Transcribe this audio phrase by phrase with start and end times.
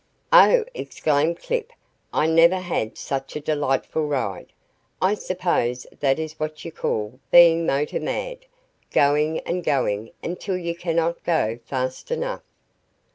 [0.33, 1.71] "Oh!" exclaimed Clip,
[2.11, 4.51] "I never had such a delightful ride.
[4.99, 8.47] I suppose that is what you call being motor mad
[8.89, 12.41] going and going until you cannot go fast enough.